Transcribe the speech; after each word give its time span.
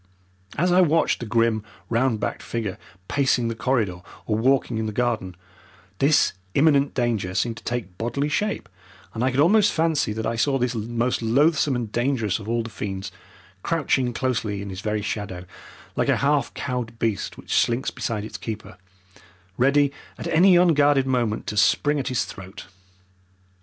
As 0.57 0.71
I 0.71 0.81
watched 0.81 1.19
the 1.19 1.27
grim, 1.27 1.63
round 1.87 2.19
backed 2.19 2.41
figure 2.41 2.79
pacing 3.07 3.49
the 3.49 3.55
corridor 3.55 4.01
or 4.25 4.35
walking 4.35 4.79
in 4.79 4.87
the 4.87 4.91
garden, 4.91 5.35
this 5.99 6.33
imminent 6.55 6.95
danger 6.95 7.35
seemed 7.35 7.57
to 7.57 7.63
take 7.63 7.99
bodily 7.99 8.27
shape, 8.27 8.67
and 9.13 9.23
I 9.23 9.29
could 9.29 9.39
almost 9.39 9.71
fancy 9.71 10.11
that 10.13 10.25
I 10.25 10.37
saw 10.37 10.57
this 10.57 10.73
most 10.73 11.21
loathsome 11.21 11.75
and 11.75 11.91
dangerous 11.91 12.39
of 12.39 12.49
all 12.49 12.63
the 12.63 12.71
fiends 12.71 13.11
crouching 13.61 14.11
closely 14.11 14.59
in 14.63 14.71
his 14.71 14.81
very 14.81 15.03
shadow, 15.03 15.45
like 15.95 16.09
a 16.09 16.17
half 16.17 16.51
cowed 16.55 16.97
beast 16.97 17.37
which 17.37 17.53
slinks 17.53 17.91
beside 17.91 18.25
its 18.25 18.39
keeper, 18.39 18.77
ready 19.55 19.91
at 20.17 20.25
any 20.29 20.55
unguarded 20.55 21.05
moment 21.05 21.45
to 21.45 21.57
spring 21.57 21.99
at 21.99 22.07
his 22.07 22.25
throat. 22.25 22.65